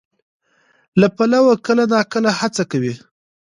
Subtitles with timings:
[0.99, 2.93] له پلوه کله ناکله هڅه کوي،